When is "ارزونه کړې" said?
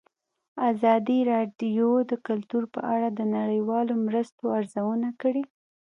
4.57-5.43